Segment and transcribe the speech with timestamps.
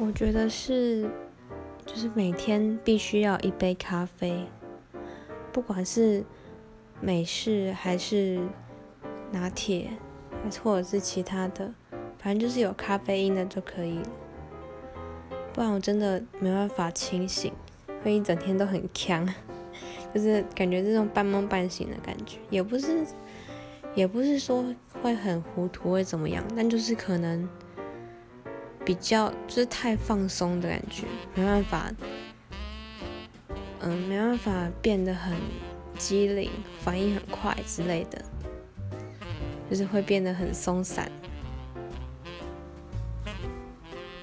[0.00, 1.10] 我觉得是，
[1.84, 4.46] 就是每天必须要一杯咖啡，
[5.52, 6.24] 不管是
[7.00, 8.38] 美式还是
[9.32, 9.90] 拿铁，
[10.40, 11.74] 还是或者是其他的，
[12.16, 14.10] 反正就是有咖啡因的就可以了。
[15.52, 17.52] 不然我真的没办法清醒，
[18.04, 19.28] 会一整天都很呛，
[20.14, 23.04] 就是感觉这种半梦半醒的感觉，也不是，
[23.96, 24.64] 也不是说
[25.02, 27.48] 会很糊涂会怎么样，但就是可能。
[28.88, 31.92] 比较就是太放松的感觉，没办法，
[33.80, 35.36] 嗯，没办法变得很
[35.98, 38.24] 机灵，反应很快之类的，
[39.68, 41.12] 就是会变得很松散。